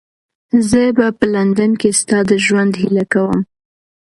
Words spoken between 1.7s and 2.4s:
کې ستا د